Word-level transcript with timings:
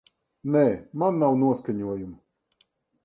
Nē, 0.53 0.63
man 1.03 1.21
nav 1.25 1.37
noskaņojuma. 1.43 2.69